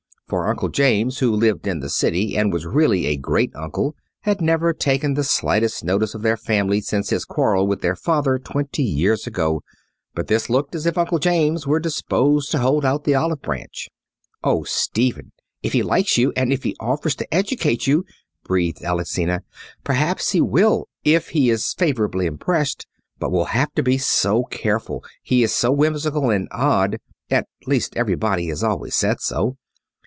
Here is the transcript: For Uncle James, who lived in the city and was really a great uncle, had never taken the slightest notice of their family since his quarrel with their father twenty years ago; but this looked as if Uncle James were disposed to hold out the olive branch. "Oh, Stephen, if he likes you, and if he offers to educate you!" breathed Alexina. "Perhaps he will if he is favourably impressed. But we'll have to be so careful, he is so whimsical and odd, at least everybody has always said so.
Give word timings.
For 0.27 0.47
Uncle 0.47 0.69
James, 0.69 1.19
who 1.19 1.35
lived 1.35 1.67
in 1.67 1.81
the 1.81 1.89
city 1.89 2.37
and 2.37 2.53
was 2.53 2.65
really 2.65 3.05
a 3.05 3.17
great 3.17 3.51
uncle, 3.53 3.97
had 4.21 4.39
never 4.39 4.71
taken 4.71 5.13
the 5.15 5.25
slightest 5.25 5.83
notice 5.83 6.15
of 6.15 6.21
their 6.21 6.37
family 6.37 6.79
since 6.79 7.09
his 7.09 7.25
quarrel 7.25 7.67
with 7.67 7.81
their 7.81 7.97
father 7.97 8.39
twenty 8.39 8.81
years 8.81 9.27
ago; 9.27 9.61
but 10.15 10.27
this 10.27 10.49
looked 10.49 10.73
as 10.73 10.85
if 10.85 10.97
Uncle 10.97 11.19
James 11.19 11.67
were 11.67 11.81
disposed 11.81 12.49
to 12.51 12.59
hold 12.59 12.85
out 12.85 13.03
the 13.03 13.13
olive 13.13 13.41
branch. 13.41 13.89
"Oh, 14.41 14.63
Stephen, 14.63 15.33
if 15.63 15.73
he 15.73 15.83
likes 15.83 16.17
you, 16.17 16.31
and 16.37 16.53
if 16.53 16.63
he 16.63 16.77
offers 16.79 17.15
to 17.15 17.33
educate 17.33 17.85
you!" 17.85 18.05
breathed 18.45 18.81
Alexina. 18.85 19.41
"Perhaps 19.83 20.31
he 20.31 20.39
will 20.39 20.87
if 21.03 21.27
he 21.31 21.49
is 21.49 21.73
favourably 21.73 22.25
impressed. 22.25 22.87
But 23.19 23.33
we'll 23.33 23.51
have 23.51 23.73
to 23.73 23.83
be 23.83 23.97
so 23.97 24.43
careful, 24.45 25.03
he 25.21 25.43
is 25.43 25.51
so 25.53 25.73
whimsical 25.73 26.29
and 26.29 26.47
odd, 26.51 26.99
at 27.29 27.49
least 27.67 27.97
everybody 27.97 28.47
has 28.47 28.63
always 28.63 28.95
said 28.95 29.19
so. 29.19 29.57